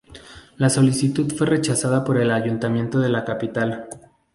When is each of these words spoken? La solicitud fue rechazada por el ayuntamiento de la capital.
La 0.57 0.71
solicitud 0.71 1.31
fue 1.37 1.45
rechazada 1.45 2.03
por 2.03 2.17
el 2.17 2.31
ayuntamiento 2.31 2.97
de 2.99 3.09
la 3.09 3.23
capital. 3.23 3.87